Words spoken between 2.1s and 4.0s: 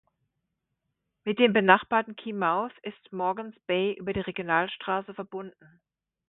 Kei Mouth ist Morgan’s Bay